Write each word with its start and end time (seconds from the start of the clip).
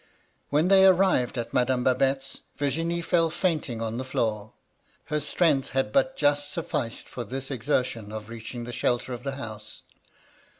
When 0.49 0.69
they 0.69 0.83
arrived 0.87 1.37
at 1.37 1.53
Madame 1.53 1.83
Babette's, 1.83 2.39
Vir^nie 2.57 3.03
fell 3.05 3.29
fainting 3.29 3.83
on 3.83 3.97
the 3.97 4.03
floor; 4.03 4.51
her 5.05 5.19
strength 5.19 5.73
had 5.73 5.91
but 5.93 6.17
just 6.17 6.51
sufficed 6.51 7.07
for 7.07 7.23
this 7.23 7.51
exertion 7.51 8.11
of 8.11 8.27
reaching 8.27 8.63
the 8.63 8.71
^shelter 8.71 9.09
of 9.09 9.21
the 9.21 9.35
house. 9.35 9.83